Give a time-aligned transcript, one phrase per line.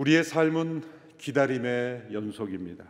[0.00, 0.82] 우리의 삶은
[1.18, 2.86] 기다림의 연속입니다.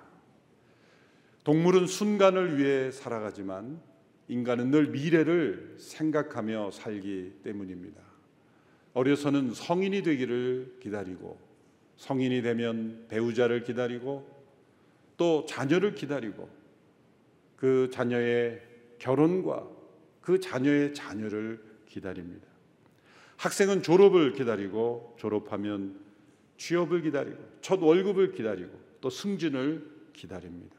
[1.43, 3.81] 동물은 순간을 위해 살아가지만
[4.29, 8.01] 인간은 늘 미래를 생각하며 살기 때문입니다.
[8.95, 11.37] 어려서는 성인이 되기를 기다리고
[11.97, 14.29] 성인이 되면 배우자를 기다리고
[15.17, 16.48] 또 자녀를 기다리고
[17.56, 18.62] 그 자녀의
[19.01, 19.69] 결혼과
[20.20, 22.47] 그 자녀의 자녀를 기다립니다.
[23.37, 26.09] 학생은 졸업을 기다리고 졸업하면
[26.60, 30.77] 취업을 기다리고 첫 월급을 기다리고 또 승진을 기다립니다.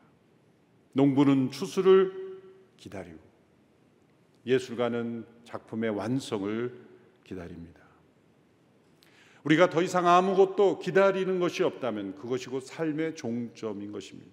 [0.93, 2.39] 농부는 추수를
[2.77, 3.19] 기다리고
[4.45, 6.71] 예술가는 작품의 완성을
[7.23, 7.81] 기다립니다.
[9.43, 14.31] 우리가 더 이상 아무것도 기다리는 것이 없다면 그것이 곧 삶의 종점인 것입니다.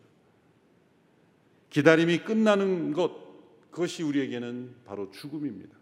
[1.70, 3.12] 기다림이 끝나는 것,
[3.70, 5.74] 그것이 우리에게는 바로 죽음입니다.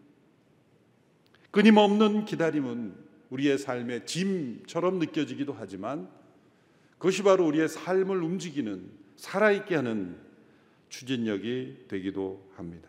[1.50, 6.08] 끊임없는 기다림은 우리의 삶의 짐처럼 느껴지기도 하지만
[6.98, 10.16] 그것이 바로 우리의 삶을 움직이는 살아있게 하는
[10.88, 12.88] 추진력이 되기도 합니다.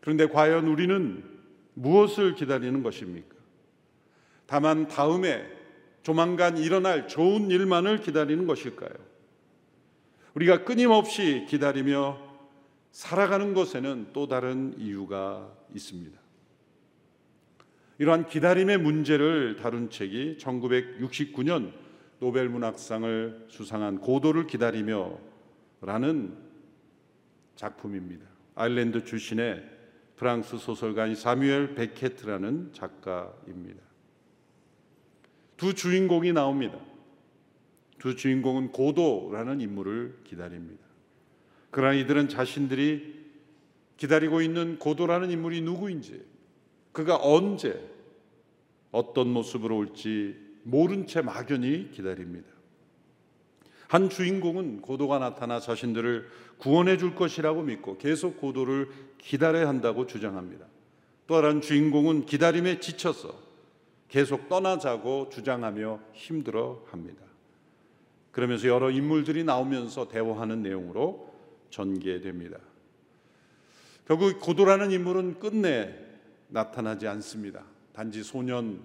[0.00, 1.24] 그런데 과연 우리는
[1.74, 3.36] 무엇을 기다리는 것입니까?
[4.46, 5.48] 다만 다음에
[6.02, 8.92] 조만간 일어날 좋은 일만을 기다리는 것일까요?
[10.34, 12.18] 우리가 끊임없이 기다리며
[12.90, 16.21] 살아가는 것에는 또 다른 이유가 있습니다.
[18.02, 21.72] 이러한 기다림의 문제를 다룬 책이 1969년
[22.18, 26.36] 노벨 문학상을 수상한 고도를 기다리며라는
[27.54, 28.26] 작품입니다.
[28.56, 29.62] 아일랜드 출신의
[30.16, 33.80] 프랑스 소설가인 사뮤엘 베케트라는 작가입니다.
[35.56, 36.80] 두 주인공이 나옵니다.
[38.00, 40.84] 두 주인공은 고도라는 인물을 기다립니다.
[41.70, 43.22] 그러나 이들은 자신들이
[43.96, 46.32] 기다리고 있는 고도라는 인물이 누구인지,
[46.90, 47.91] 그가 언제
[48.92, 52.48] 어떤 모습으로 올지 모른 채 막연히 기다립니다.
[53.88, 58.88] 한 주인공은 고도가 나타나 자신들을 구원해 줄 것이라고 믿고 계속 고도를
[59.18, 60.66] 기다려야 한다고 주장합니다.
[61.26, 63.34] 또 다른 주인공은 기다림에 지쳐서
[64.08, 67.22] 계속 떠나자고 주장하며 힘들어 합니다.
[68.30, 71.32] 그러면서 여러 인물들이 나오면서 대화하는 내용으로
[71.70, 72.58] 전개됩니다.
[74.06, 75.94] 결국 고도라는 인물은 끝내
[76.48, 77.64] 나타나지 않습니다.
[77.92, 78.80] 단지 소년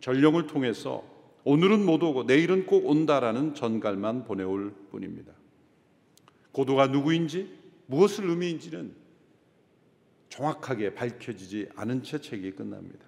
[0.00, 1.04] 전령을 통해서
[1.44, 5.32] 오늘은 못 오고 내일은 꼭 온다라는 전갈만 보내올 뿐입니다.
[6.52, 8.94] 고도가 누구인지 무엇을 의미인지는
[10.28, 13.06] 정확하게 밝혀지지 않은 채 책이 끝납니다.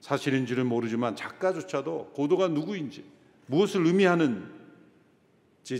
[0.00, 3.04] 사실인지는 모르지만 작가조차도 고도가 누구인지
[3.46, 4.48] 무엇을 의미하는지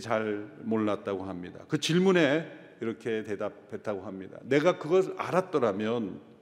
[0.01, 1.65] 잘 몰랐다고 합니다.
[1.67, 4.37] 그 질문에 이렇게 대답했다고 합니다.
[4.43, 6.34] 내가 그걸 알았더라면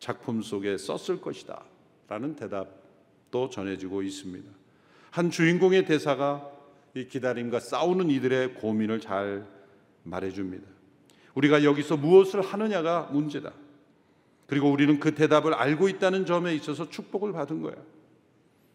[0.00, 1.62] 작품 속에 썼을 것이다.
[2.08, 4.50] 라는 대답도 전해지고 있습니다.
[5.10, 6.50] 한 주인공의 대사가
[6.94, 9.46] 이 기다림과 싸우는 이들의 고민을 잘
[10.02, 10.66] 말해줍니다.
[11.34, 13.52] 우리가 여기서 무엇을 하느냐가 문제다.
[14.46, 17.76] 그리고 우리는 그 대답을 알고 있다는 점에 있어서 축복을 받은 거야.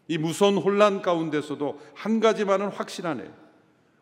[0.08, 3.30] 이 무서운 혼란 가운데서도 한 가지만은 확실하네.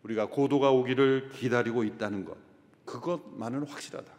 [0.04, 2.36] 우리가 고도가 오기를 기다리고 있다는 것.
[2.84, 4.12] 그것만은 확실하다.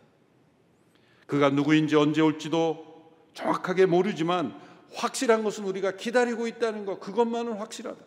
[1.27, 2.94] 그가 누구인지 언제 올지도
[3.35, 4.59] 정확하게 모르지만
[4.93, 8.03] 확실한 것은 우리가 기다리고 있다는 것, 그것만은 확실하다.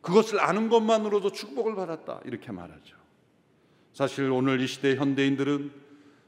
[0.00, 2.22] 그것을 아는 것만으로도 축복을 받았다.
[2.24, 2.96] 이렇게 말하죠.
[3.92, 5.70] 사실 오늘 이 시대 현대인들은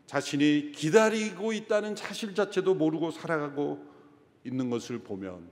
[0.07, 3.83] 자신이 기다리고 있다는 사실 자체도 모르고 살아가고
[4.45, 5.49] 있는 것을 보면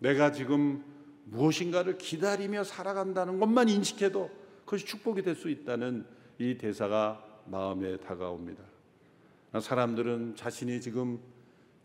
[0.00, 0.82] 내가 지금
[1.26, 4.28] 무엇인가를 기다리며 살아간다는 것만 인식해도
[4.64, 6.04] 그것이 축복이 될 수 있다는
[6.38, 8.69] 이 대사가 마음에 다가옵니다.
[9.58, 11.18] 사람들은 자신이 지금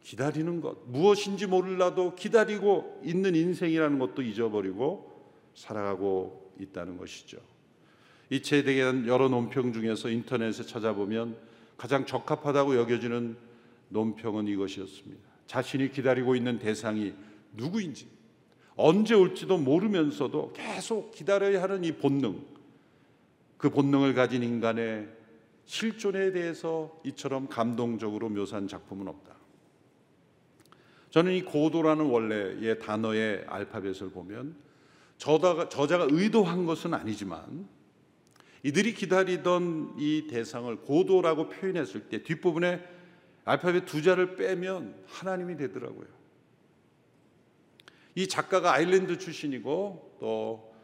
[0.04, 5.12] 기다리는 것, 무엇인지 몰라도 기다리고 있는 인생이라는 것도 잊어버리고
[5.56, 7.38] 살아가고 있다는 것이죠.
[8.30, 11.36] 이 책에 대한 여러 논평 중에서 인터넷에 찾아보면
[11.78, 13.36] 가장 적합하다고 여겨지는
[13.90, 15.22] 논평은 이것이었습니다.
[15.48, 17.14] 자신이 기다리고 있는 대상이
[17.54, 18.08] 누구인지,
[18.76, 22.44] 언제 올지도 모르면서도 계속 기다려야 하는 이 본능,
[23.58, 25.08] 그 본능을 가진 인간의
[25.66, 29.36] 실존에 대해서 이처럼 감동적으로 묘사한 작품은 없다.
[31.10, 34.56] 저는 이 고도라는 원래의 단어의 알파벳을 보면
[35.18, 37.68] 저자가, 저자가 의도한 것은 아니지만
[38.64, 42.84] 이들이 기다리던 이 대상을 고도라고 표현했을 때 뒷부분에
[43.46, 46.08] 알파벳 두 자를 빼면 하나님이 되더라고요.
[48.16, 50.76] 이 작가가 아일랜드 출신이고 또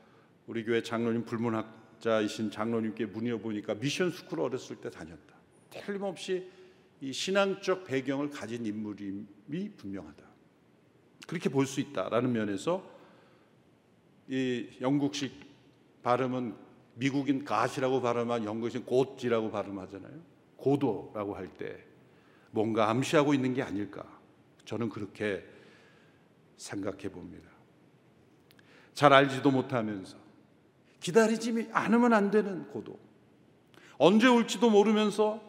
[0.48, 5.36] 우리 교회 장로님 불문학자이신 장로님께 문의해 보니까 미션 스쿨 어렸을 때 다녔다.
[5.70, 6.50] 틀림없이
[7.00, 10.24] 이 신앙적 배경을 가진 인물이 분명하다.
[11.28, 12.84] 그렇게 볼 수 있다라는 면에서
[14.28, 15.32] 이 영국식
[16.04, 16.56] 발음은
[16.96, 20.20] 미국인 가시라고 발음한 영국인 곧지라고 발음하잖아요.
[20.58, 21.84] 고도라고 할 때
[22.52, 24.06] 뭔가 암시하고 있는 게 아닐까.
[24.66, 25.44] 저는 그렇게
[26.58, 27.50] 생각해 봅니다.
[28.94, 30.18] 잘 알지도 못하면서
[31.02, 32.98] 기다리지 않으면 안 되는 고도.
[33.98, 35.42] 언제 올지도 모르면서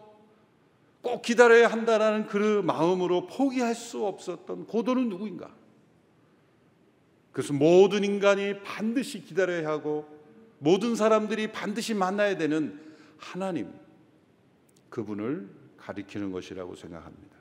[1.01, 5.51] 꼭 기다려야 한다라는 그 마음으로 포기할 수 없었던 고도는 누구인가?
[7.33, 10.07] 그래서 모든 인간이 반드시 기다려야 하고
[10.59, 12.81] 모든 사람들이 반드시 만나야 되는
[13.19, 13.73] 하나님
[14.91, 17.37] 그분을 가리키는 것이라고 생각합니다.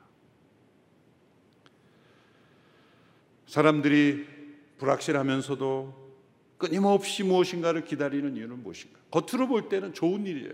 [3.46, 4.26] 사람들이
[4.78, 6.01] 불확실하면서도
[6.62, 8.96] 끊임없이 무엇인가를 기다리는 이유는 무엇인가?
[9.10, 10.52] 겉으로 볼 때는 좋은 일이에요.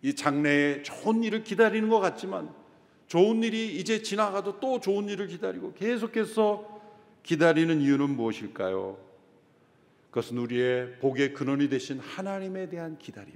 [0.00, 2.48] 이 장래에 좋은 일을 기다리는 것 같지만
[3.06, 6.80] 좋은 일이 이제 지나가도 또 좋은 일을 기다리고 계속해서
[7.22, 8.96] 기다리는 이유는 무엇일까요?
[10.10, 13.34] 그것은 우리의 복의 근원이 되신 하나님에 대한 기다림.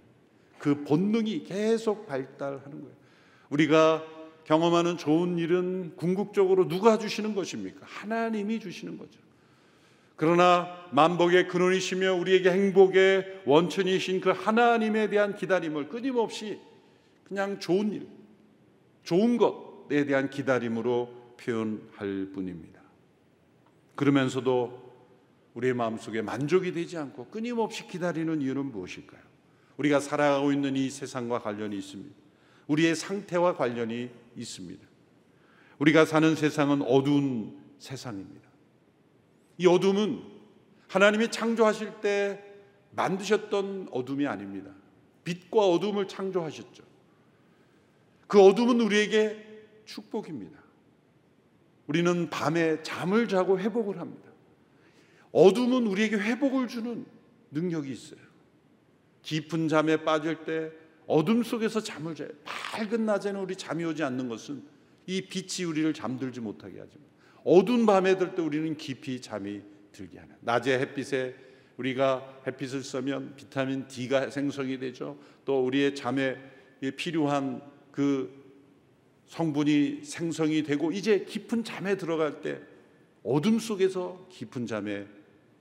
[0.58, 2.96] 그 본능이 계속 발달하는 거예요.
[3.50, 4.02] 우리가
[4.44, 7.80] 경험하는 좋은 일은 궁극적으로 누가 주시는 것입니까?
[7.82, 9.29] 하나님이 주시는 거죠.
[10.20, 16.60] 그러나 만복의 근원이시며 우리에게 행복의 원천이신 그 하나님에 대한 기다림을 끊임없이
[17.24, 18.06] 그냥 좋은 일,
[19.02, 22.82] 좋은 것에 대한 기다림으로 표현할 뿐입니다.
[23.94, 24.92] 그러면서도
[25.54, 29.22] 우리의 마음속에 만족이 되지 않고 끊임없이 기다리는 이유는 무엇일까요?
[29.78, 32.14] 우리가 살아가고 있는 이 세상과 관련이 있습니다.
[32.66, 34.86] 우리의 상태와 관련이 있습니다.
[35.78, 38.49] 우리가 사는 세상은 어두운 세상입니다.
[39.60, 40.22] 이 어둠은
[40.88, 42.42] 하나님이 창조하실 때
[42.92, 44.70] 만드셨던 어둠이 아닙니다.
[45.22, 46.82] 빛과 어둠을 창조하셨죠.
[48.26, 50.58] 그 어둠은 우리에게 축복입니다.
[51.88, 54.30] 우리는 밤에 잠을 자고 회복을 합니다.
[55.30, 57.04] 어둠은 우리에게 회복을 주는
[57.50, 58.20] 능력이 있어요.
[59.20, 60.72] 깊은 잠에 빠질 때
[61.06, 62.30] 어둠 속에서 잠을 자요.
[62.44, 64.64] 밝은 낮에는 우리 잠이 오지 않는 것은
[65.06, 67.10] 이 빛이 우리를 잠들지 못하게 하지만
[67.44, 70.34] 어두운 밤에 들 때 우리는 깊이 잠이 들게 하는.
[70.40, 71.34] 낮에 햇빛에
[71.76, 75.18] 우리가 햇빛을 쏘면 비타민 D가 생성이 되죠.
[75.44, 76.36] 또 우리의 잠에
[76.96, 78.38] 필요한 그
[79.26, 82.60] 성분이 생성이 되고 이제 깊은 잠에 들어갈 때
[83.22, 85.06] 어둠 속에서 깊은 잠에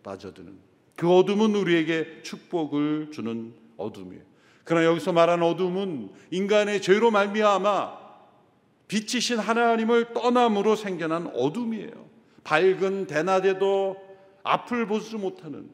[0.04, 0.58] 빠져드는
[0.96, 4.24] 그 어둠은 우리에게 축복을 주는 어둠이에요.
[4.64, 7.99] 그러나 여기서 말한 어둠은 인간의 죄로 말미암아
[8.90, 12.10] 빛이신 하나님을 떠남으로 생겨난 어둠이에요.
[12.44, 13.96] 밝은 대낮에도
[14.44, 15.70] 앞을 보지 못하는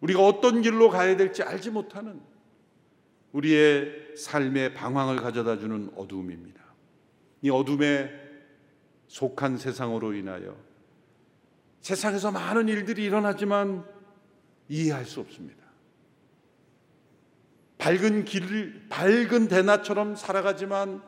[0.00, 2.20] 우리가 어떤 길로 가야 될지 알지 못하는
[3.32, 6.62] 우리의 삶의 방황을 가져다 주는 어둠입니다.
[7.42, 8.10] 이 어둠에
[9.08, 10.56] 속한 세상으로 인하여
[11.80, 13.84] 세상에서 많은 일들이 일어나지만
[14.68, 15.57] 이해할 수 없습니다.
[17.78, 21.02] 밝은 길을 밝은 대낮처럼 살아가지만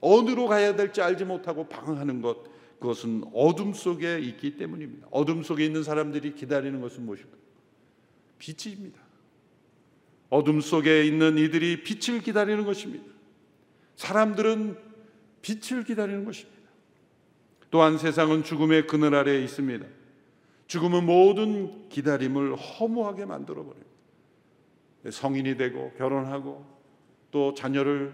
[0.00, 2.44] 어디로 가야 될지 알지 못하고 방황하는 것
[2.78, 5.08] 그것은 어둠 속에 있기 때문입니다.
[5.10, 7.30] 어둠 속에 있는 사람들이 기다리는 것은 무엇일까?
[8.38, 9.00] 빛입니다.
[10.28, 13.04] 어둠 속에 있는 이들이 빛을 기다리는 것입니다.
[13.96, 14.76] 사람들은
[15.40, 16.56] 빛을 기다리는 것입니다.
[17.70, 19.86] 또한 세상은 죽음의 그늘 아래에 있습니다.
[20.66, 23.95] 죽음은 모든 기다림을 허무하게 만들어 버립니다.
[25.10, 26.64] 성인이 되고 결혼하고
[27.30, 28.12] 또 자녀를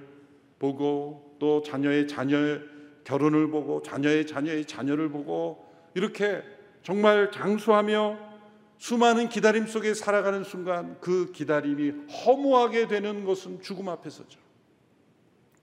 [0.58, 2.61] 보고 또 자녀의 자녀의
[3.04, 6.42] 결혼을 보고 자녀의 자녀의 자녀를 보고 이렇게
[6.82, 8.32] 정말 장수하며
[8.78, 14.40] 수많은 기다림 속에 살아가는 순간 그 기다림이 허무하게 되는 것은 죽음 앞에서죠.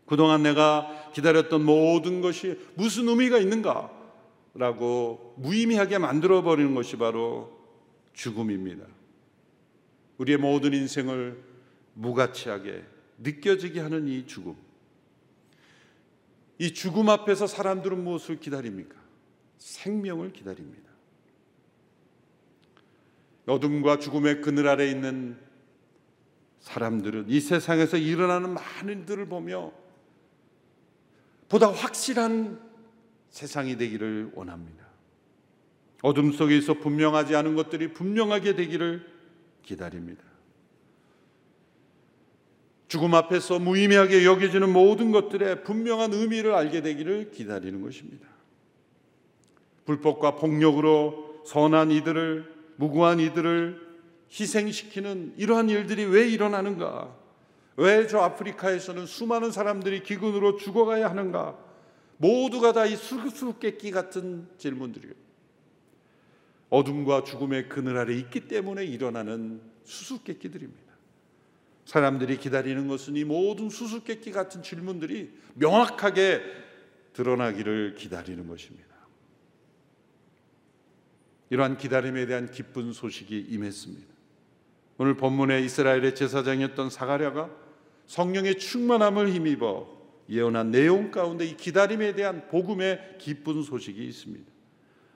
[0.05, 3.91] 그동안 내가 기다렸던 모든 것이 무슨 의미가 있는가?
[4.55, 7.51] 라고 무의미하게 만들어버리는 것이 바로
[8.13, 8.85] 죽음입니다.
[10.19, 11.41] 우리의 모든 인생을
[11.95, 12.83] 무가치하게
[13.17, 14.55] 느껴지게 하는 이 죽음.
[16.57, 18.95] 이 죽음 앞에서 사람들은 무엇을 기다립니까?
[19.57, 20.89] 생명을 기다립니다.
[23.45, 25.37] 어둠과 죽음의 그늘 아래 있는
[26.59, 29.71] 사람들은 이 세상에서 일어나는 많은 일들을 보며
[31.47, 32.61] 보다 확실한
[33.29, 34.85] 세상이 되기를 원합니다.
[36.01, 39.18] 어둠 속에서 분명하지 않은 것들이 분명하게 되기를
[39.69, 40.23] 기다립니다.
[42.87, 48.27] 죽음 앞에서 무의미하게 여겨지는 모든 것들의 분명한 의미를 알게 되기를 기다리는 것입니다.
[49.85, 53.87] 불법과 폭력으로 선한 이들을 무고한 이들을
[54.31, 57.15] 희생시키는 이러한 일들이 왜 일어나는가?
[57.77, 61.57] 왜 저 아프리카에서는 수많은 사람들이 기근으로 죽어가야 하는가?
[62.17, 65.13] 모두가 다 이 수수께끼 같은 질문들이에요.
[66.69, 70.89] 어둠과 죽음의 그늘 아래 있기 때문에 일어나는 수수께끼들입니다.
[71.85, 76.41] 사람들이 기다리는 것은 이 모든 수수께끼 같은 질문들이 명확하게
[77.13, 78.87] 드러나기를 기다리는 것입니다.
[81.49, 84.07] 이러한 기다림에 대한 기쁜 소식이 임했습니다.
[84.99, 87.49] 오늘 본문에 이스라엘의 제사장이었던 사가랴가
[88.05, 89.97] 성령의 충만함을 힘입어
[90.29, 94.45] 예언한 내용 가운데 이 기다림에 대한 복음의 기쁜 소식이 있습니다.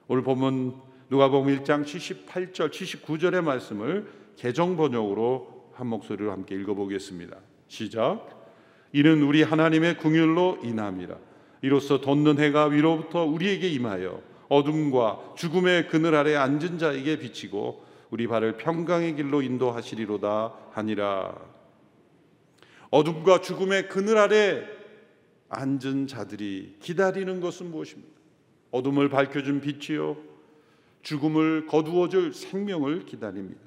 [0.08, 0.80] 오늘 본문
[1.10, 4.06] 누가복음 1장 78절 79절의 말씀을
[4.36, 7.36] 개정 번역으로 한 목소리로 함께 읽어보겠습니다.
[7.68, 8.26] 시작.
[8.92, 11.16] 이는 우리 하나님의 궁율로 인함이라.
[11.62, 18.56] 이로써 돋는 해가 위로부터 우리에게 임하여 어둠과 죽음의 그늘 아래 앉은 자에게 비치고 우리 발을
[18.56, 21.34] 평강의 길로 인도하시리로다 하니라.
[22.90, 24.62] 어둠과 죽음의 그늘 아래
[25.48, 28.14] 앉은 자들이 기다리는 것은 무엇입니까?
[28.70, 30.33] 어둠을 밝혀준 빛이요,
[31.04, 33.60] 죽음을 거두어 줄 생명을 기다립니다.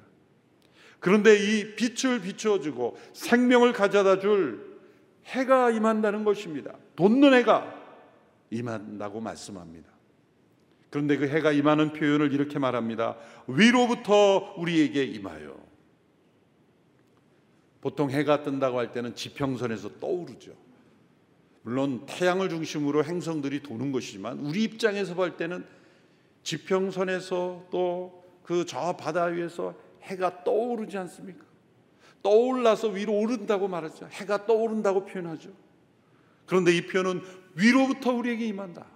[1.00, 4.78] 그런데 이 빛을 비추어 주고 생명을 가져다 줄
[5.26, 6.74] 해가 임한다는 것입니다.
[6.96, 7.74] 돋는 해가
[8.50, 9.88] 임한다고 말씀합니다.
[10.90, 13.16] 그런데 그 해가 임하는 표현을 이렇게 말합니다.
[13.46, 15.56] 위로부터 우리에게 임하여.
[17.80, 20.52] 보통 해가 뜬다고 할 때는 지평선에서 떠오르죠.
[21.62, 25.64] 물론 태양을 중심으로 행성들이 도는 것이지만 우리 입장에서 볼 때는
[26.42, 28.18] 지평선에서 또
[28.48, 31.44] 그 저 바다 위에서 해가 떠오르지 않습니까?
[32.22, 34.08] 떠올라서 위로 오른다고 말하죠.
[34.10, 35.50] 해가 떠오른다고 표현하죠.
[36.46, 37.20] 그런데 이 표현은
[37.56, 38.86] 위로부터 우리에게 임한다.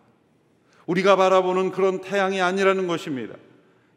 [0.87, 3.37] 우리가 바라보는 그런 태양이 아니라는 것입니다.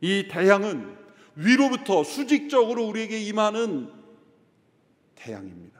[0.02, 0.94] 이 태양은
[1.38, 3.90] 위로부터 수직적으로 우리에게 임하는
[5.16, 5.80] 태양입니다.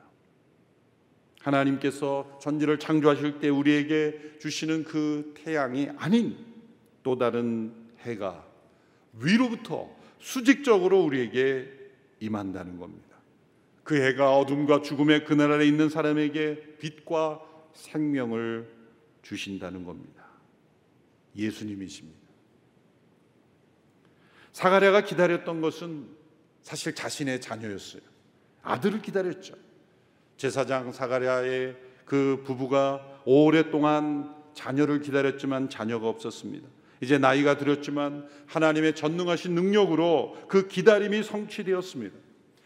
[1.42, 6.55] 하나님께서 전지를 창조하실 때 우리에게 주시는 그 태양이 아닌
[7.06, 8.44] 또 다른 해가
[9.14, 11.72] 위로부터 수직적으로 우리에게
[12.20, 13.16] 임한다는 겁니다.
[13.84, 17.42] 그 해가 어둠과 죽음의 그늘 아래 있는 사람에게 빛과
[17.74, 18.68] 생명을
[19.22, 20.26] 주신다는 겁니다.
[21.36, 22.20] 예수님이십니다.
[24.52, 26.08] 사가랴가 기다렸던 것은
[26.64, 28.02] 사실 자신의 자녀였어요.
[28.64, 29.54] 아들을 기다렸죠.
[30.38, 36.75] 제사장 사가랴의 그 부부가 오랫동안 자녀를 기다렸지만 자녀가 없었습니다.
[37.02, 42.16] 이제 나이가 들었지만 하나님의 전능하신 능력으로 그 기다림이 성취되었습니다.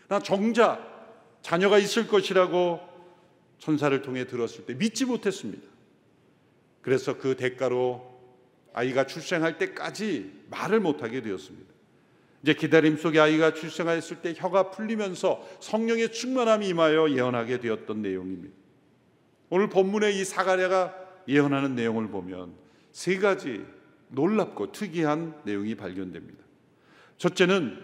[0.08, 2.80] 나 정작 자녀가 있을 것이라고
[3.60, 5.68] 천사를 통해 들었을 때 믿지 못했습니다.
[6.82, 8.20] 그래서 그 대가로
[8.74, 11.70] 아이가 출생할 때까지 말을 못하게 되었습니다.
[12.44, 18.56] 이제 기다림 속에 아이가 출생하였을 때 혀가 풀리면서 성령의 충만함이 임하여 예언하게 되었던 내용입니다.
[19.50, 20.96] 오늘 본문의 이 사가랴가
[21.28, 22.54] 예언하는 내용을 보면
[22.92, 23.66] 세 가지
[24.10, 26.44] 놀랍고 특이한 내용이 발견됩니다.
[27.18, 27.78] 첫째는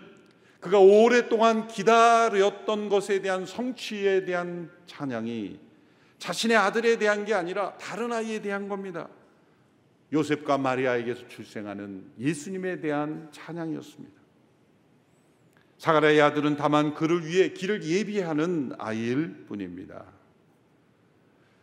[0.60, 5.60] 그가 오랫동안 기다렸던 것에 대한 성취에 대한 찬양이
[6.17, 9.08] 자신의 아들에 대한 게 아니라 다른 아이에 대한 겁니다.
[10.12, 14.15] 요셉과 마리아에게서 출생하는 예수님에 대한 찬양이었습니다.
[15.77, 20.05] 사가랴의 아들은 다만 그를 위해 길을 예비하는 아이일 뿐입니다.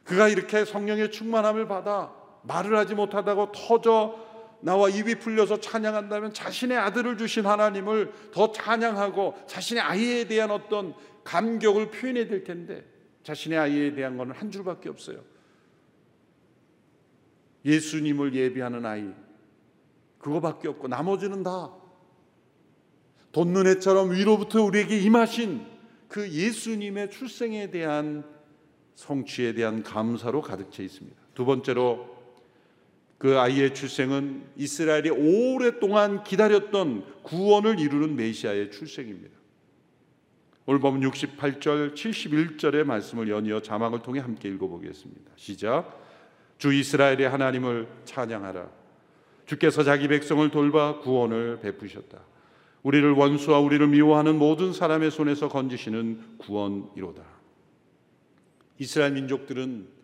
[0.04, 4.31] 그가 이렇게 성령의 충만함을 받아 말을 하지 못하다고 터져
[4.62, 11.90] 나와 입이 풀려서 찬양한다면 자신의 아들을 주신 하나님을 더 찬양하고 자신의 아이에 대한 어떤 감격을
[11.90, 12.84] 표현해야 될 텐데
[13.24, 15.20] 자신의 아이에 대한 것은 한 줄밖에 없어요.
[17.64, 19.10] 예수님을 예비하는 아이
[20.18, 21.72] 그거밖에 없고 나머지는 다
[23.66, 25.66] 해처럼 위로부터 우리에게 임하신
[26.08, 28.24] 그 예수님의 출생에 대한
[28.94, 31.16] 성취에 대한 감사로 가득 차 있습니다.
[31.34, 32.11] 두 번째로
[33.22, 39.30] 그 아이의 출생은 이스라엘이 오랫동안 기다렸던 구원을 이루는 메시아의 출생입니다.
[40.66, 45.30] 오늘 보면 68절, 71절의 말씀을 연이어 자막을 통해 함께 읽어보겠습니다.
[45.36, 46.02] 시작.
[46.58, 48.68] 주 이스라엘의 하나님을 찬양하라.
[49.46, 52.18] 주께서 자기 백성을 돌봐 구원을 베푸셨다.
[52.82, 57.22] 우리를 원수와 우리를 미워하는 모든 사람의 손에서 건지시는 구원이로다.
[58.80, 60.01] 이스라엘 민족들은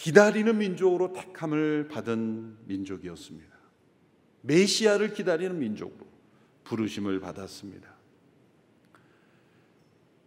[0.00, 3.56] 기다리는 민족으로 택함을 받은 민족이었습니다.
[4.42, 6.06] 메시아를 기다리는 민족으로
[6.64, 7.88] 부르심을 받았습니다.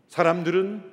[0.08, 0.84] 사람들은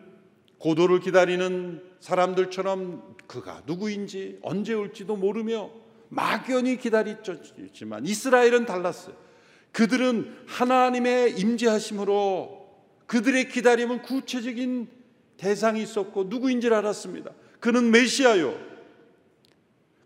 [0.59, 5.71] 고도를 기다리는 사람들처럼 그가 누구인지 언제 올지도 모르며
[6.09, 9.17] 막연히 기다렸지만 이스라엘은 달랐어요.
[9.73, 12.67] 그들은 하나님의 임재하심으로
[13.07, 14.89] 그들의 기다림은 구체적인
[15.37, 17.33] 대상이 있었고 누구인지를 알았습니다.
[17.61, 18.66] 그는 메시아요.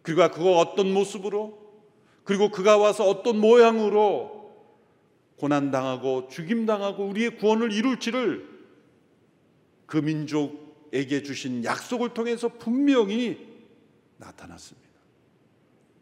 [0.02, 1.59] 그가 그가 어떤 모습으로
[2.25, 4.40] 그리고 그가 와서 어떤 모양으로
[5.37, 8.47] 고난 당하고 죽임 당하고 우리의 구원을 이룰지를
[9.87, 13.49] 그 민족에게 주신 약속을 통해서 분명히
[14.19, 14.88] 나타났습니다.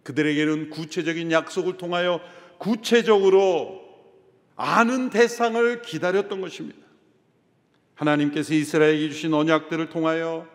[0.02, 2.20] 그들에게는 구체적인 약속을 통하여
[2.58, 3.80] 구체적으로
[4.56, 6.80] 아는 대상을 기다렸던 것입니다.
[7.94, 10.48] 하나님께서 이스라엘에게 주신 언약들을 통하여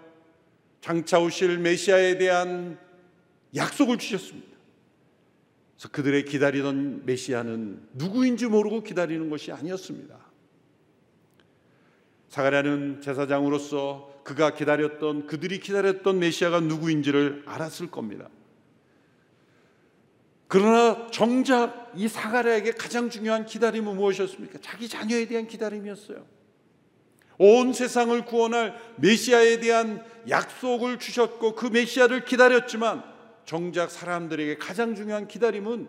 [0.82, 2.78] 장차 오실 메시아에 대한
[3.56, 4.54] 약속을 주셨습니다.
[5.76, 10.18] 그래서 그들의 기다리던 메시아는 누구인지 모르고 기다리는 것이 아니었습니다.
[12.30, 18.30] 사가랴는 제사장으로서 그가 기다렸던 그들이 기다렸던 메시아가 누구인지를 알았을 겁니다.
[20.48, 24.60] 그러나 정작 이 사가랴에게 가장 중요한 기다림은 무엇이었습니까?
[24.62, 26.26] 자기 자녀에 대한 기다림이었어요.
[27.40, 33.12] 온 세상을 구원할 메시아에 대한 약속을 주셨고 그 메시아를 기다렸지만
[33.46, 35.88] 정작 사람들에게 가장 중요한 기다림은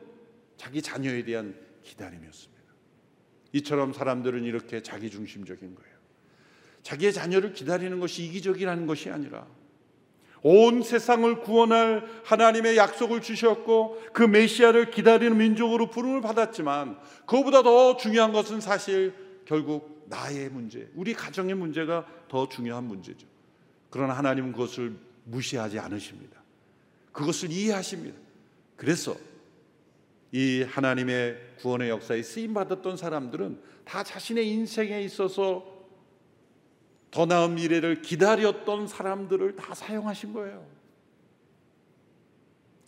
[0.57, 2.65] 자기 자녀에 대한 기다림이었습니다.
[3.53, 5.95] 이처럼 사람들은 이렇게 자기 중심적인 거예요.
[6.83, 9.47] 자기의 자녀를 기다리는 것이 이기적이라는 것이 아니라
[10.43, 18.33] 온 세상을 구원할 하나님의 약속을 주셨고 그 메시아를 기다리는 민족으로 부름을 받았지만 그보다 더 중요한
[18.33, 19.15] 것은 사실
[19.47, 23.27] 결국 나의 문제, 우리 가정의 문제가 더 중요한 문제죠.
[23.89, 26.44] 그러나 하나님은 그것을 무시하지 않으십니다.
[27.15, 28.19] 그것을 이해하십니다.
[28.77, 29.17] 그래서
[30.33, 35.65] 이 하나님의 구원의 역사에 쓰임 받았던 사람들은 다 자신의 인생에 있어서
[37.11, 40.67] 더 나은 미래를 기다렸던 사람들을 다 사용하신 거예요.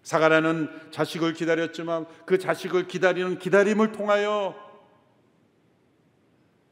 [0.02, 4.56] 사가라는 자식을 기다렸지만 그 자식을 기다리는 기다림을 통하여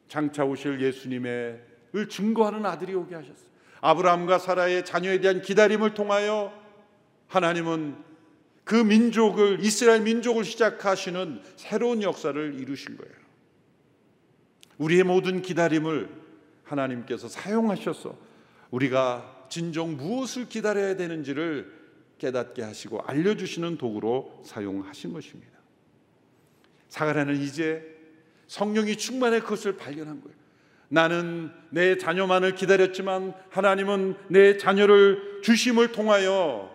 [0.09, 1.61] 장차 오실 예수님의
[1.95, 3.47] 을 증거하는 아들이 오게 하셨어요.
[3.81, 6.64] 아브라함과 사라의 자녀에 대한 기다림을 통하여
[7.35, 7.97] 하나님은
[8.63, 13.15] 그 민족을 이스라엘 민족을 시작하시는 새로운 역사를 이루신 거예요.
[14.79, 16.09] 우리의 모든 기다림을
[16.63, 18.17] 하나님께서 사용하셔서
[18.71, 21.73] 우리가 진정 무엇을 기다려야 되는지를
[22.19, 25.53] 깨닫게 하시고 알려주시는 도구로 사용하신 것입니다.
[26.89, 27.85] 사가랴는 이제
[28.47, 30.37] 성령이 충만해 그것을 발견한 거예요.
[30.89, 36.75] 나는 내 자녀만을 기다렸지만 하나님은 내 자녀를 주심을 통하여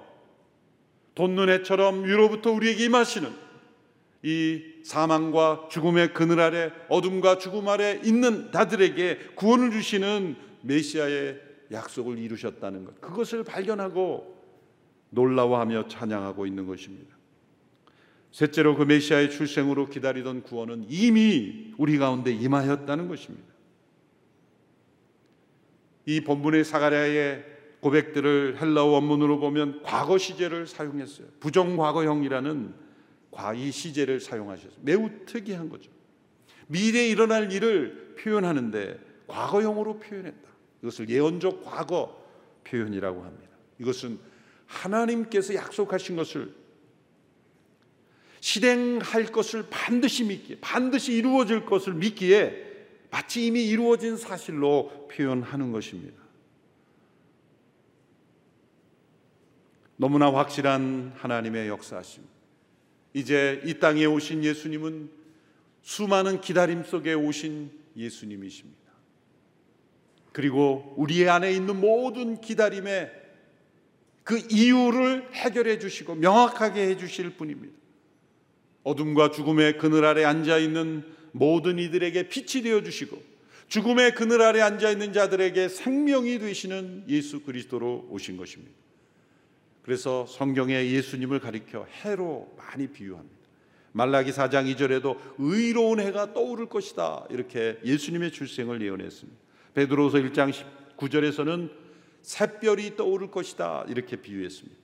[1.15, 3.49] 돈눈해처럼 위로부터 우리에게 임하시는
[4.23, 11.41] 이 사망과 죽음의 그늘 아래 어둠과 죽음 아래 있는 자들에게 구원을 주시는 메시아의
[11.71, 12.99] 약속을 이루셨다는 것.
[12.99, 14.37] 그것을 발견하고
[15.11, 17.17] 놀라워하며 찬양하고 있는 것입니다.
[18.31, 23.47] 셋째로 그 메시아의 출생으로 기다리던 구원은 이미 우리 가운데 임하였다는 것입니다.
[26.05, 31.27] 이 본문의 사가랴의 고백들을 헬라어 원문으로 보면 과거 시제를 사용했어요.
[31.39, 32.73] 부정 과거형이라는
[33.31, 35.89] 과이 시제를 사용하셔서 매우 특이한 거죠.
[36.67, 40.49] 미래에 일어날 일을 표현하는데 과거형으로 표현했다.
[40.81, 42.23] 이것을 예언적 과거
[42.65, 43.49] 표현이라고 합니다.
[43.79, 44.19] 이것은
[44.65, 46.53] 하나님께서 약속하신 것을
[48.41, 52.67] 실행할 것을 반드시 믿기에 반드시 이루어질 것을 믿기에
[53.11, 56.18] 마치 이미 이루어진 사실로 표현하는 것입니다.
[60.01, 62.23] 너무나 확실한 하나님의 역사심.
[63.13, 65.09] 이제 이 땅에 오신 예수님은
[65.81, 68.79] 수많은 기다림 속에 오신 예수님이십니다.
[70.31, 73.11] 그리고 우리 안에 있는 모든 기다림의
[74.23, 77.77] 그 이유를 해결해 주시고 명확하게 해 주실 분입니다.
[78.83, 83.21] 어둠과 죽음의 그늘 아래 앉아 있는 모든 이들에게 빛이 되어 주시고
[83.67, 88.79] 죽음의 그늘 아래 앉아 있는 자들에게 생명이 되시는 예수 그리스도로 오신 것입니다.
[89.81, 93.39] 그래서 성경에 예수님을 가리켜 해로 많이 비유합니다.
[93.91, 97.25] 말라기 4장 2절에도 의로운 해가 떠오를 것이다.
[97.29, 99.39] 이렇게 예수님의 출생을 예언했습니다.
[99.73, 100.53] 베드로서 1장
[100.97, 101.71] 19절에서는
[102.21, 103.85] 샛별이 떠오를 것이다.
[103.87, 104.77] 이렇게 비유했습니다.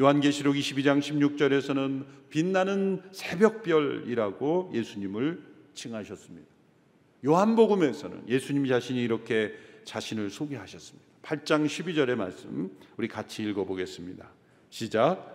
[0.00, 5.42] 요한계시록 22장 16절에서는 빛나는 새벽별이라고 예수님을
[5.74, 6.48] 칭하셨습니다.
[7.24, 11.11] 요한복음에서는 예수님 자신이 이렇게 자신을 소개하셨습니다.
[11.22, 14.28] 8장 12절의 말씀 우리 같이 읽어 보겠습니다.
[14.70, 15.30] 시작.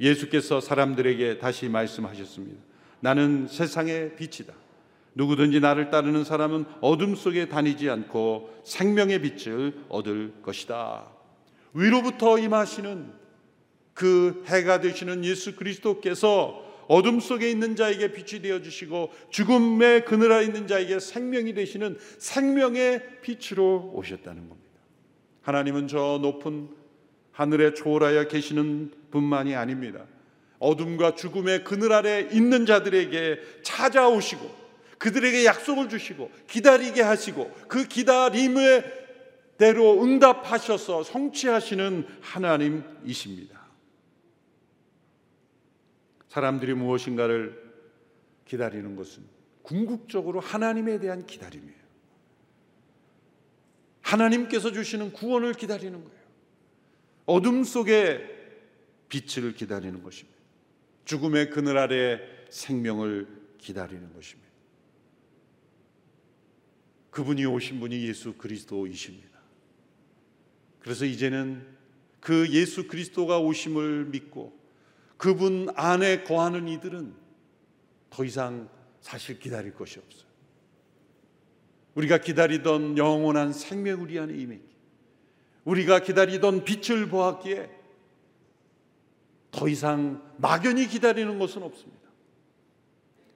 [0.00, 2.60] 예수께서 사람들에게 다시 말씀하셨습니다.
[3.00, 4.52] 나는 세상의 빛이다.
[5.14, 11.08] 누구든지 나를 따르는 사람은 어둠 속에 다니지 않고 생명의 빛을 얻을 것이다.
[11.74, 13.12] 위로부터 임하시는
[13.94, 20.66] 그 해가 되시는 예수 그리스도께서 어둠 속에 있는 자에게 빛이 되어 주시고 죽음의 그늘에 있는
[20.66, 24.69] 자에게 생명이 되시는 생명의 빛으로 오셨다는 겁니다.
[25.42, 26.68] 하나님은 저 높은
[27.32, 30.04] 하늘에 초월하여 계시는 뿐만이 아닙니다.
[30.58, 34.60] 어둠과 죽음의 그늘 아래 있는 자들에게 찾아오시고
[34.98, 39.00] 그들에게 약속을 주시고 기다리게 하시고 그 기다림의
[39.56, 43.60] 대로 응답하셔서 성취하시는 하나님이십니다.
[46.28, 47.70] 사람들이 무엇인가를
[48.44, 49.22] 기다리는 것은
[49.62, 51.79] 궁극적으로 하나님에 대한 기다림이에요.
[54.10, 56.20] 하나님께서 주시는 구원을 기다리는 거예요.
[57.26, 58.20] 어둠 속에
[59.08, 60.38] 빛을 기다리는 것입니다.
[61.04, 62.20] 죽음의 그늘 아래
[62.50, 64.50] 생명을 기다리는 것입니다.
[67.10, 69.28] 그분이 오신 분이 예수 그리스도이십니다.
[70.80, 71.66] 그래서 이제는
[72.20, 74.58] 그 예수 그리스도가 오심을 믿고
[75.16, 77.14] 그분 안에 거하는 이들은
[78.10, 78.68] 더 이상
[79.00, 80.29] 사실 기다릴 것이 없어요.
[81.94, 84.70] 우리가 기다리던 영원한 생명 우리 안에 임했기
[85.64, 87.70] 우리가 기다리던 빛을 보았기에
[89.50, 92.00] 더 이상 막연히 기다리는 것은 없습니다.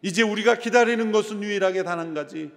[0.02, 2.50] 이제 우리가 기다리는 것은 유일하게 단 한 가지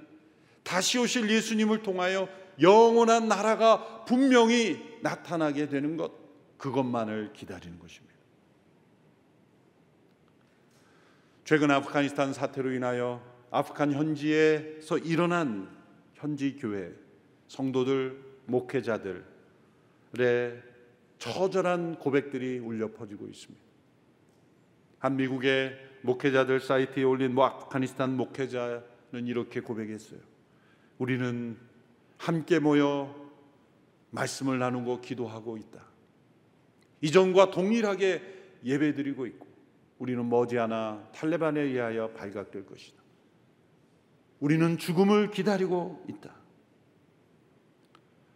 [0.64, 2.28] 다시 오실 예수님을 통하여
[2.62, 6.12] 영원한 나라가 분명히 나타나게 되는 것,
[6.58, 8.16] 그것만을 기다리는 것입니다.
[11.46, 15.77] 최근 아프가니스탄 사태로 인하여 아프간 현지에서 일어난
[16.18, 16.92] 현지 교회
[17.48, 19.24] 성도들 목회자들의
[21.20, 23.66] 처절한 고백들이 울려 퍼지고 있습니다.
[25.00, 30.20] 한 미국의 목회자들 사이트에 올린 뭐 아프가니스탄 목회자는 이렇게 고백했어요.
[30.98, 31.58] 우리는
[32.18, 33.14] 함께 모여
[34.10, 35.86] 말씀을 나누고 기도하고 있다.
[37.02, 38.22] 이전과 동일하게
[38.64, 39.48] 예배드리고 있고
[40.00, 43.07] 우리는 머지않아 탈레반에 의하여 발각될 것이다.
[44.40, 46.36] 우리는 죽음을 기다리고 있다.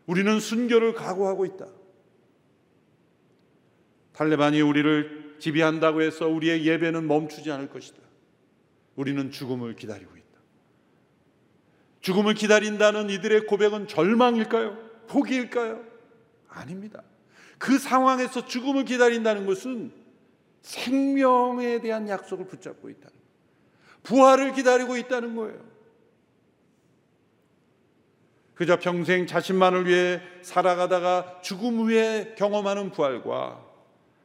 [0.07, 1.67] 우리는 순교를 각오하고 있다.
[4.13, 7.99] 탈레반이 우리를 지배한다고 해서 우리의 예배는 멈추지 않을 것이다.
[8.95, 10.21] 우리는 죽음을 기다리고 있다.
[12.01, 14.77] 죽음을 기다린다는 이들의 고백은 절망일까요?
[15.07, 15.83] 포기일까요?
[16.49, 17.03] 아닙니다.
[17.57, 19.93] 그 상황에서 죽음을 기다린다는 것은
[20.61, 23.21] 생명에 대한 약속을 붙잡고 있다는 거예요.
[24.03, 25.70] 부활을 기다리고 있다는 거예요.
[28.61, 33.59] 그저 평생 자신만을 위해 살아가다가 죽음 후에 경험하는 부활과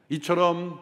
[0.09, 0.79] 이처럼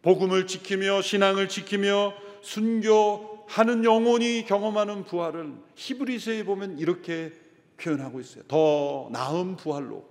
[0.00, 7.34] 복음을 지키며 신앙을 지키며 순교하는 영혼이 경험하는 부활은 히브리서에 보면 이렇게
[7.76, 8.44] 표현하고 있어요.
[8.48, 10.08] 더 나은 부활로.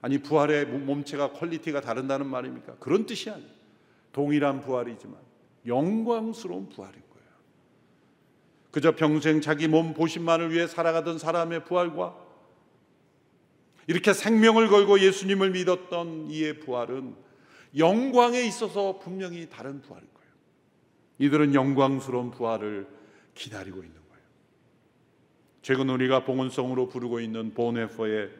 [0.00, 2.78] 아니 부활의 몸체가 quality가 다르다는 말입니까?
[2.80, 3.48] 그런 뜻이 아니에요.
[4.10, 5.16] 동일한 부활이지만
[5.64, 7.11] 영광스러운 거예요.
[8.72, 12.16] 그저 평생 자기 몸 보신만을 위해 살아가던 사람의 부활과
[13.86, 17.14] 이렇게 생명을 걸고 예수님을 믿었던 이의 부활은
[17.76, 20.30] 영광에 있어서 분명히 다른 부활일 거예요.
[21.18, 22.86] 이들은 영광스러운 부활을
[23.34, 24.24] 기다리고 있는 거예요.
[25.60, 28.30] 최근 우리가 봉헌성으로 부르고 있는 보네퍼의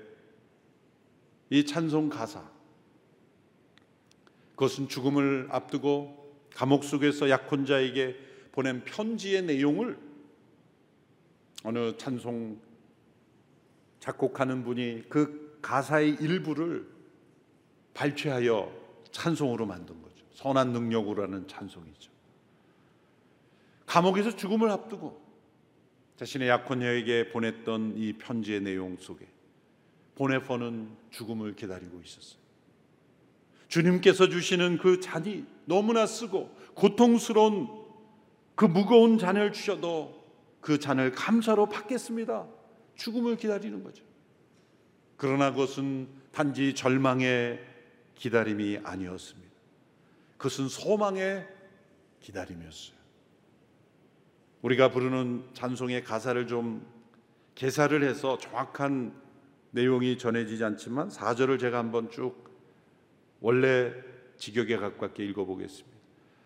[1.51, 2.43] 이 찬송 가사
[4.53, 6.23] 그것은 죽음을 앞두고
[6.55, 8.17] 감옥 속에서 약혼자에게
[8.53, 9.99] 보낸 편지의 내용을
[11.65, 12.61] 어느 찬송
[14.01, 16.89] 작곡하는 분이 그 가사의 일부를
[17.95, 18.73] 발췌하여
[19.13, 20.25] 찬송으로 만든 거죠.
[20.33, 22.11] 선한 능력으로라는 찬송이죠.
[23.87, 25.21] 감옥에서 죽음을 앞두고
[26.17, 29.27] 자신의 약혼녀에게 보냈던 이 편지의 내용 속에
[30.15, 32.41] 보네퍼는 죽음을 기다리고 있었어요.
[33.69, 37.69] 주님께서 주시는 그 잔이 너무나 쓰고 고통스러운
[38.55, 40.22] 그 무거운 잔을 주셔도
[40.63, 42.47] 그 잔을 감사로 받겠습니다.
[42.95, 44.05] 죽음을 기다리는 거죠.
[45.19, 47.61] 그러나 그것은 단지 절망의
[48.15, 49.53] 기다림이 아니었습니다.
[50.39, 51.47] 그것은 소망의
[52.21, 52.97] 기다림이었어요.
[54.63, 56.87] 우리가 부르는 찬송의 가사를 좀
[57.57, 59.13] 개사를 해서 정확한
[59.73, 62.49] 내용이 전해지지 않지만 4절을 제가 한번 쭉
[63.41, 63.93] 원래
[64.37, 65.99] 직역에 가깝게 읽어보겠습니다.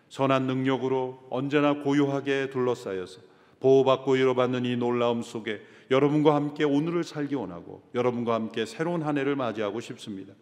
[0.09, 3.21] 선한 능력으로 언제나 고요하게 둘러싸여서
[3.59, 9.35] 보호받고 위로받는 이 놀라움 속에 여러분과 함께 오늘을 살기 원하고 여러분과 함께 새로운 한 해를
[9.35, 10.33] 맞이하고 싶습니다.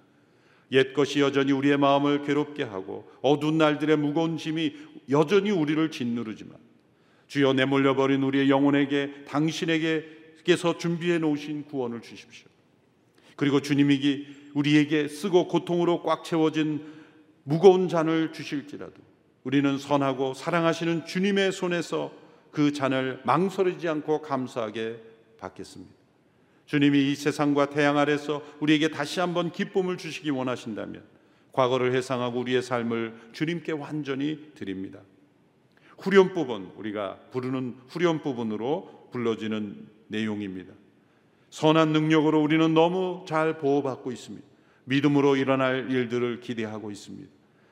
[0.71, 4.73] 옛 것이 여전히 우리의 마음을 괴롭게 하고 어두운 날들의 무거운 짐이
[5.09, 6.57] 여전히 우리를 짓누르지만
[7.27, 12.47] 주여 내몰려 버린 우리의 영혼에게 당신에게서 준비해 놓으신 구원을 주십시오.
[13.35, 16.85] 그리고 주님이 우리에게 쓰고 고통으로 꽉 채워진
[17.43, 18.93] 무거운 잔을 주실지라도
[19.43, 22.11] 우리는 선하고 사랑하시는 주님의 손에서
[22.55, 25.01] 그 잔을 망설이지 않고 감사하게
[25.39, 25.93] 받겠습니다.
[26.65, 31.03] 주님이 이 세상과 태양 아래서 우리에게 다시 한번 기쁨을 주시기 원하신다면
[31.51, 35.01] 과거를 회상하고 우리의 삶을 주님께 완전히 드립니다.
[35.97, 40.73] 후렴 부분 우리가 부르는 후렴 부분으로 불러지는 내용입니다.
[41.49, 44.47] 선한 능력으로 우리는 너무 잘 보호받고 있습니다.
[44.85, 47.29] 믿음으로 일어날 일들을 기대하고 있습니다.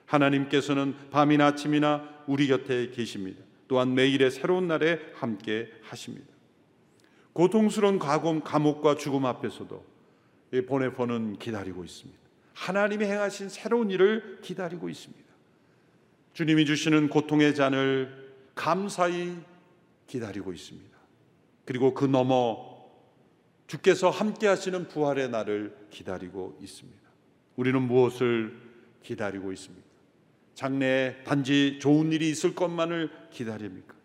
[0.08, 3.41] 하나님께서는 밤이나 아침이나 우리 곁에 계십니다.
[3.73, 6.27] 또한 매일의 새로운 날에 함께 하십니다.
[7.33, 9.83] 고통스러운 가공, 감옥과 죽음 앞에서도
[10.67, 12.19] 보내포는 기다리고 있습니다.
[12.53, 15.23] 하나님이 행하신 새로운 일을 기다리고 있습니다.
[16.33, 19.36] 주님이 주시는 고통의 잔을 감사히
[20.05, 20.95] 기다리고 있습니다.
[21.65, 22.79] 그리고 그 너머
[23.65, 27.01] 주께서 함께 하시는 부활의 날을 기다리고 있습니다.
[27.55, 28.55] 우리는 무엇을
[29.01, 29.92] 기다리고 있습니까?
[30.55, 33.95] 장래에 단지 좋은 일이 있을 것만을 기다립니까?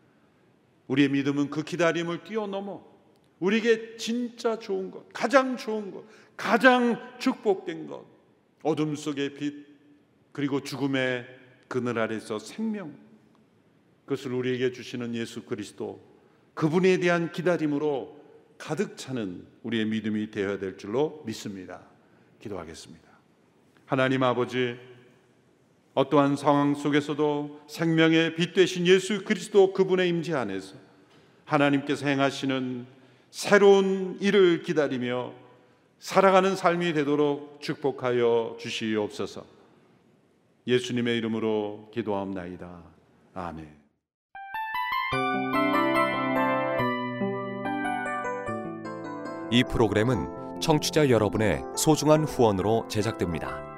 [0.87, 2.87] 우리의 믿음은 그 기다림을 뛰어넘어
[3.41, 6.05] 우리에게 진짜 좋은 것, 가장 좋은 것,
[6.37, 8.05] 가장 축복된 것,
[8.63, 9.67] 어둠 속의 빛,
[10.33, 11.27] 그리고 죽음의
[11.69, 12.97] 그늘 아래서 생명,
[14.05, 16.03] 그것을 우리에게 주시는 예수 그리스도,
[16.55, 18.19] 그분에 대한 기다림으로
[18.57, 21.83] 가득 차는 우리의 믿음이 되어야 될 줄로 믿습니다.
[22.41, 23.07] 기도하겠습니다.
[23.87, 24.77] 하나님 아버지,
[25.95, 30.75] 어떠한 상황 속에서도 생명의 빛 되신 예수 그리스도 그분의 임재 안에서
[31.45, 32.87] 하나님께서 행하시는
[33.31, 35.33] 새로운 일을 기다리며
[35.99, 39.45] 살아가는 삶이 되도록 축복하여 주시옵소서.
[40.67, 42.83] 예수님의 이름으로 기도하옵나이다.
[43.35, 43.79] 아멘.
[49.51, 53.78] 이 프로그램은 청취자 여러분의 소중한 후원으로 제작됩니다.